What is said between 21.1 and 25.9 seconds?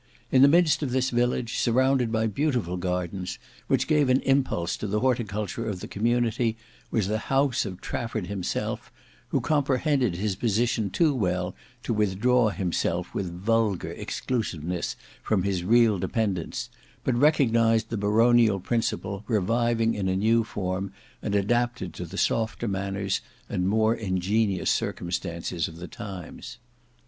and adapted to the softer manners and more ingenious circumstances of the